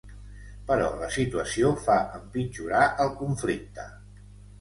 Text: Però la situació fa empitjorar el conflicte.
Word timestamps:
Però 0.69 0.85
la 1.01 1.09
situació 1.15 1.69
fa 1.87 1.97
empitjorar 2.19 2.81
el 3.05 3.13
conflicte. 3.21 3.87